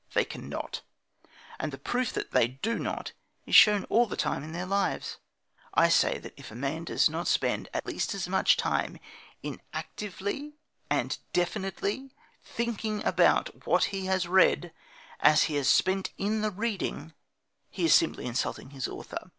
[0.15, 0.81] They cannot.
[1.59, 3.11] And the proof that they do not
[3.45, 5.17] is shown all the time in their lives.
[5.75, 8.97] I say that if a man does not spend at least as much time
[9.43, 10.55] in actively
[10.89, 14.73] and definitely thinking about what he has read
[15.19, 17.13] as he has spent in reading,
[17.69, 19.29] he is simply insulting his author.